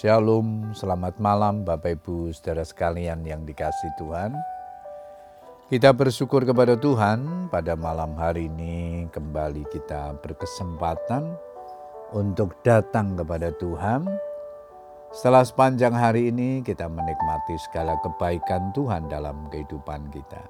Shalom, 0.00 0.72
selamat 0.72 1.20
malam 1.20 1.60
Bapak 1.60 2.00
Ibu 2.00 2.32
saudara 2.32 2.64
sekalian 2.64 3.20
yang 3.20 3.44
dikasih 3.44 3.92
Tuhan. 4.00 4.32
Kita 5.68 5.92
bersyukur 5.92 6.40
kepada 6.48 6.72
Tuhan 6.72 7.52
pada 7.52 7.76
malam 7.76 8.16
hari 8.16 8.48
ini 8.48 9.04
kembali 9.12 9.68
kita 9.68 10.16
berkesempatan 10.24 11.36
untuk 12.16 12.56
datang 12.64 13.12
kepada 13.12 13.52
Tuhan. 13.60 14.08
Setelah 15.12 15.44
sepanjang 15.44 15.92
hari 15.92 16.32
ini 16.32 16.64
kita 16.64 16.88
menikmati 16.88 17.60
segala 17.68 17.92
kebaikan 18.00 18.72
Tuhan 18.72 19.04
dalam 19.12 19.52
kehidupan 19.52 20.08
kita. 20.16 20.40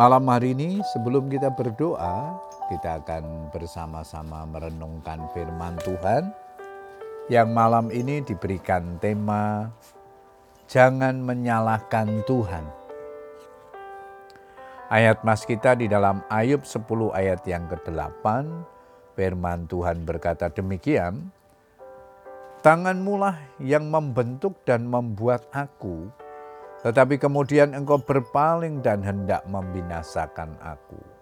Malam 0.00 0.24
hari 0.32 0.56
ini 0.56 0.80
sebelum 0.96 1.28
kita 1.28 1.52
berdoa, 1.52 2.40
kita 2.72 3.04
akan 3.04 3.52
bersama-sama 3.52 4.48
merenungkan 4.48 5.28
firman 5.36 5.76
Tuhan 5.84 6.32
yang 7.30 7.54
malam 7.54 7.86
ini 7.94 8.18
diberikan 8.18 8.98
tema 8.98 9.70
Jangan 10.66 11.22
Menyalahkan 11.22 12.26
Tuhan. 12.26 12.64
Ayat 14.90 15.22
mas 15.22 15.46
kita 15.46 15.78
di 15.78 15.86
dalam 15.86 16.24
Ayub 16.26 16.66
10 16.66 16.82
ayat 17.14 17.40
yang 17.46 17.70
ke-8, 17.70 18.26
firman 19.14 19.70
Tuhan 19.70 20.02
berkata 20.02 20.50
demikian, 20.50 21.30
Tanganmu 22.62 23.14
lah 23.18 23.38
yang 23.58 23.86
membentuk 23.90 24.58
dan 24.66 24.86
membuat 24.86 25.46
aku, 25.54 26.10
tetapi 26.82 27.18
kemudian 27.18 27.74
engkau 27.74 27.98
berpaling 28.02 28.82
dan 28.82 29.02
hendak 29.02 29.46
membinasakan 29.46 30.58
aku. 30.62 31.21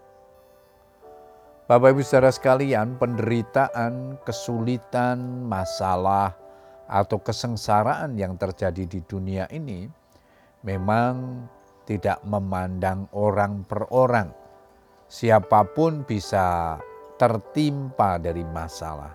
Bapak 1.71 1.95
Ibu 1.95 2.03
saudara 2.03 2.35
sekalian, 2.35 2.99
penderitaan, 2.99 4.19
kesulitan, 4.27 5.47
masalah, 5.47 6.35
atau 6.91 7.23
kesengsaraan 7.23 8.19
yang 8.19 8.35
terjadi 8.35 8.91
di 8.91 8.99
dunia 9.07 9.47
ini 9.55 9.87
memang 10.67 11.47
tidak 11.87 12.19
memandang 12.27 13.07
orang 13.15 13.63
per 13.63 13.87
orang. 13.95 14.35
Siapa 15.07 15.63
pun 15.71 16.03
bisa 16.03 16.75
tertimpa 17.15 18.19
dari 18.19 18.43
masalah 18.43 19.15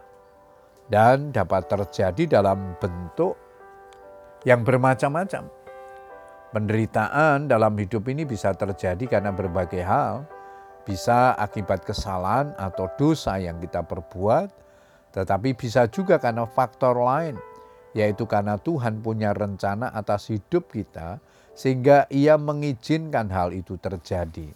dan 0.87 1.35
dapat 1.35 1.67
terjadi 1.67 2.39
dalam 2.39 2.79
bentuk 2.79 3.35
yang 4.47 4.63
bermacam-macam. 4.63 5.51
Penderitaan 6.55 7.51
dalam 7.51 7.75
hidup 7.75 8.07
ini 8.07 8.23
bisa 8.23 8.55
terjadi 8.55 9.19
karena 9.19 9.35
berbagai 9.35 9.83
hal, 9.83 10.23
bisa 10.85 11.33
akibat 11.33 11.81
kesalahan 11.81 12.53
atau 12.55 12.85
dosa 12.95 13.41
yang 13.41 13.57
kita 13.57 13.81
perbuat, 13.81 14.53
tetapi 15.11 15.57
bisa 15.57 15.89
juga 15.89 16.21
karena 16.21 16.45
faktor 16.45 17.01
lain, 17.01 17.35
yaitu 17.97 18.29
karena 18.29 18.55
Tuhan 18.61 19.01
punya 19.01 19.33
rencana 19.33 19.89
atas 19.91 20.29
hidup 20.29 20.69
kita, 20.69 21.17
sehingga 21.57 22.05
Ia 22.13 22.37
mengizinkan 22.37 23.33
hal 23.33 23.51
itu 23.51 23.81
terjadi. 23.81 24.53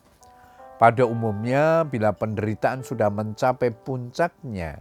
Pada 0.79 1.03
umumnya, 1.03 1.83
bila 1.83 2.15
penderitaan 2.15 2.85
sudah 2.85 3.11
mencapai 3.11 3.73
puncaknya, 3.73 4.79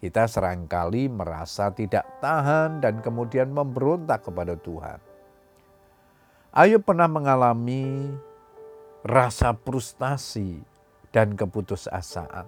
kita 0.00 0.28
serangkali 0.28 1.08
merasa 1.08 1.72
tidak 1.72 2.04
tahan 2.20 2.80
dan 2.84 3.00
kemudian 3.00 3.48
memberontak 3.52 4.24
kepada 4.24 4.56
Tuhan. 4.56 5.00
Ayub 6.50 6.82
pernah 6.82 7.06
mengalami 7.06 8.10
rasa 9.04 9.52
frustasi 9.54 10.69
dan 11.10 11.34
keputusasaan. 11.34 12.46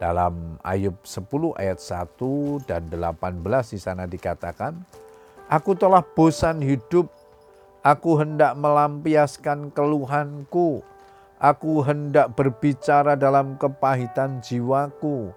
Dalam 0.00 0.60
Ayub 0.60 1.00
10 1.06 1.56
ayat 1.56 1.80
1 1.80 2.68
dan 2.68 2.90
18 2.92 3.72
di 3.72 3.78
sana 3.80 4.04
dikatakan, 4.04 4.84
Aku 5.48 5.76
telah 5.76 6.00
bosan 6.00 6.64
hidup, 6.64 7.08
aku 7.84 8.16
hendak 8.20 8.56
melampiaskan 8.56 9.70
keluhanku, 9.72 10.80
aku 11.36 11.84
hendak 11.84 12.32
berbicara 12.32 13.14
dalam 13.14 13.60
kepahitan 13.60 14.40
jiwaku. 14.40 15.32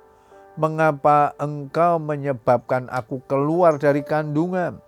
Mengapa 0.58 1.38
engkau 1.38 2.02
menyebabkan 2.02 2.90
aku 2.90 3.22
keluar 3.30 3.78
dari 3.78 4.02
kandungan? 4.02 4.82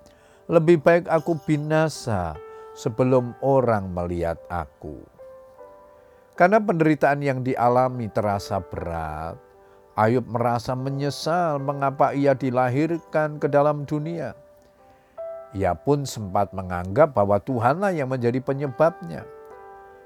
Lebih 0.50 0.82
baik 0.82 1.06
aku 1.06 1.38
binasa 1.46 2.34
sebelum 2.74 3.38
orang 3.46 3.94
melihat 3.94 4.42
aku. 4.50 5.19
Karena 6.40 6.56
penderitaan 6.56 7.20
yang 7.20 7.44
dialami 7.44 8.08
terasa 8.08 8.64
berat, 8.64 9.36
Ayub 10.00 10.24
merasa 10.24 10.72
menyesal 10.72 11.60
mengapa 11.60 12.16
ia 12.16 12.32
dilahirkan 12.32 13.44
ke 13.44 13.52
dalam 13.52 13.84
dunia. 13.84 14.32
Ia 15.52 15.76
pun 15.76 16.08
sempat 16.08 16.56
menganggap 16.56 17.12
bahwa 17.12 17.44
Tuhanlah 17.44 17.92
yang 17.92 18.08
menjadi 18.08 18.40
penyebabnya. 18.40 19.28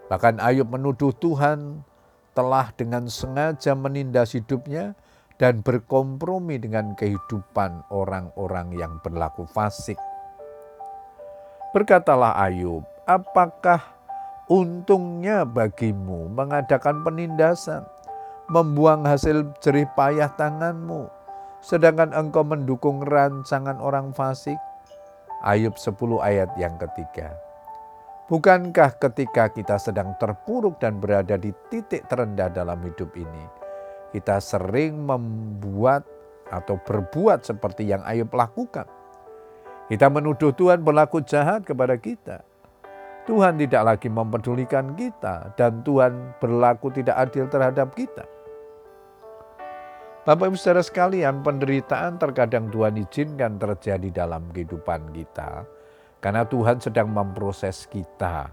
Bahkan 0.09 0.41
Ayub 0.41 0.73
menuduh 0.73 1.13
Tuhan 1.13 1.85
telah 2.33 2.73
dengan 2.73 3.05
sengaja 3.05 3.77
menindas 3.77 4.33
hidupnya 4.33 4.97
dan 5.38 5.61
berkompromi 5.61 6.57
dengan 6.57 6.97
kehidupan 6.97 7.93
orang-orang 7.93 8.73
yang 8.73 8.97
berlaku 9.05 9.45
fasik. 9.53 10.01
Berkatalah 11.77 12.33
Ayub, 12.41 12.81
apakah 13.05 14.01
Untungnya 14.51 15.47
bagimu 15.47 16.27
mengadakan 16.27 16.99
penindasan, 17.07 17.87
membuang 18.51 19.07
hasil 19.07 19.47
jerih 19.63 19.87
payah 19.95 20.27
tanganmu, 20.35 21.07
sedangkan 21.63 22.11
engkau 22.11 22.43
mendukung 22.43 23.07
rancangan 23.07 23.79
orang 23.79 24.11
fasik. 24.11 24.59
Ayub 25.47 25.79
10 25.79 25.95
ayat 26.19 26.51
yang 26.59 26.75
ketiga. 26.75 27.31
Bukankah 28.27 28.99
ketika 28.99 29.47
kita 29.47 29.79
sedang 29.79 30.11
terpuruk 30.19 30.75
dan 30.75 30.99
berada 30.99 31.39
di 31.39 31.55
titik 31.71 32.03
terendah 32.11 32.51
dalam 32.51 32.83
hidup 32.83 33.15
ini, 33.15 33.47
kita 34.11 34.43
sering 34.43 35.07
membuat 35.07 36.03
atau 36.51 36.75
berbuat 36.83 37.47
seperti 37.47 37.87
yang 37.87 38.03
Ayub 38.03 38.27
lakukan. 38.35 38.91
Kita 39.87 40.11
menuduh 40.11 40.51
Tuhan 40.51 40.83
berlaku 40.83 41.23
jahat 41.23 41.63
kepada 41.63 41.95
kita 41.95 42.43
Tuhan 43.23 43.56
tidak 43.56 43.84
lagi 43.88 44.11
mempedulikan 44.11 45.00
kita 45.00 45.56
dan 45.56 45.79
Tuhan 45.88 46.35
berlaku 46.44 46.91
tidak 46.91 47.16
adil 47.29 47.47
terhadap 47.47 47.95
kita. 47.95 48.28
Bapak 50.23 50.51
Ibu 50.51 50.56
saudara 50.59 50.84
sekalian, 50.84 51.44
penderitaan 51.44 52.16
terkadang 52.19 52.72
Tuhan 52.72 52.95
izinkan 53.00 53.59
terjadi 53.59 54.23
dalam 54.23 54.47
kehidupan 54.51 55.11
kita 55.16 55.67
karena 56.23 56.47
Tuhan 56.47 56.79
sedang 56.79 57.11
memproses 57.11 57.88
kita. 57.88 58.51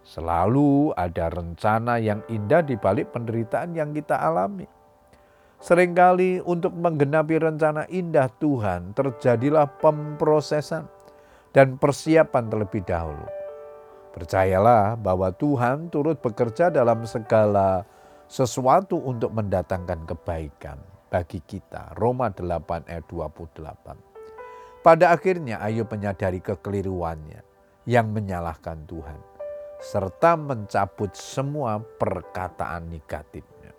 Selalu 0.00 0.96
ada 0.96 1.28
rencana 1.28 2.00
yang 2.00 2.24
indah 2.28 2.64
di 2.64 2.76
balik 2.80 3.12
penderitaan 3.12 3.76
yang 3.76 3.92
kita 3.92 4.16
alami. 4.16 4.64
Seringkali 5.60 6.40
untuk 6.44 6.72
menggenapi 6.72 7.36
rencana 7.36 7.84
indah 7.92 8.32
Tuhan 8.40 8.96
terjadilah 8.96 9.68
pemprosesan 9.76 10.88
dan 11.52 11.76
persiapan 11.76 12.48
terlebih 12.48 12.80
dahulu. 12.84 13.39
Percayalah 14.10 14.98
bahwa 14.98 15.30
Tuhan 15.30 15.86
turut 15.88 16.18
bekerja 16.18 16.68
dalam 16.68 17.06
segala 17.06 17.86
sesuatu 18.26 18.98
untuk 18.98 19.30
mendatangkan 19.30 20.06
kebaikan 20.06 20.78
bagi 21.10 21.38
kita. 21.42 21.94
Roma 21.94 22.30
8 22.34 22.90
ayat 22.90 23.06
28. 23.06 24.82
Pada 24.82 25.12
akhirnya 25.12 25.62
Ayub 25.62 25.86
menyadari 25.92 26.42
kekeliruannya 26.42 27.42
yang 27.86 28.10
menyalahkan 28.10 28.82
Tuhan 28.88 29.20
serta 29.80 30.36
mencabut 30.36 31.16
semua 31.16 31.80
perkataan 31.80 32.92
negatifnya. 32.92 33.72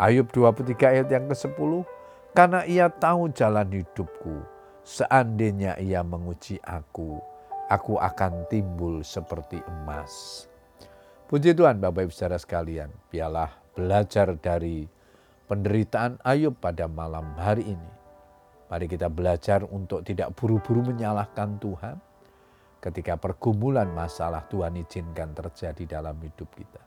Ayub 0.00 0.30
23 0.32 0.74
ayat 0.78 1.08
yang 1.12 1.28
ke-10, 1.28 1.84
karena 2.32 2.64
ia 2.64 2.88
tahu 2.88 3.28
jalan 3.34 3.68
hidupku, 3.68 4.40
seandainya 4.86 5.76
ia 5.76 6.00
menguji 6.00 6.56
aku, 6.64 7.20
aku 7.68 8.00
akan 8.00 8.48
timbul 8.48 9.04
seperti 9.04 9.60
emas. 9.68 10.44
Puji 11.28 11.52
Tuhan 11.52 11.76
Bapak 11.76 12.08
Ibu 12.08 12.12
Saudara 12.12 12.40
sekalian, 12.40 12.88
biarlah 13.12 13.52
belajar 13.76 14.32
dari 14.40 14.88
penderitaan 15.44 16.24
Ayub 16.24 16.56
pada 16.56 16.88
malam 16.88 17.36
hari 17.36 17.68
ini. 17.76 17.90
Mari 18.68 18.88
kita 18.88 19.12
belajar 19.12 19.64
untuk 19.68 20.04
tidak 20.04 20.32
buru-buru 20.36 20.84
menyalahkan 20.88 21.60
Tuhan 21.60 21.96
ketika 22.80 23.20
pergumulan 23.20 23.88
masalah 23.92 24.44
Tuhan 24.48 24.76
izinkan 24.80 25.36
terjadi 25.36 26.00
dalam 26.00 26.16
hidup 26.20 26.48
kita. 26.56 26.80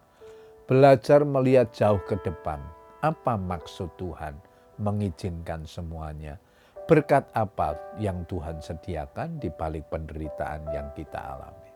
Belajar 0.66 1.22
melihat 1.26 1.74
jauh 1.74 2.02
ke 2.06 2.18
depan, 2.22 2.62
apa 3.02 3.38
maksud 3.38 3.94
Tuhan 3.98 4.38
mengizinkan 4.82 5.66
semuanya 5.70 6.42
berkat 6.88 7.28
apa 7.36 7.78
yang 8.00 8.24
Tuhan 8.26 8.62
sediakan 8.64 9.38
di 9.42 9.50
balik 9.52 9.90
penderitaan 9.92 10.66
yang 10.72 10.90
kita 10.96 11.18
alami. 11.18 11.72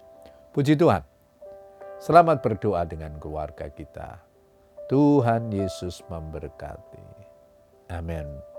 Puji 0.56 0.80
Tuhan. 0.80 1.04
Selamat 2.00 2.44
berdoa 2.44 2.84
dengan 2.88 3.16
keluarga 3.20 3.68
kita. 3.72 4.20
Tuhan 4.88 5.50
Yesus 5.50 6.06
memberkati. 6.08 7.08
Amin. 7.90 8.55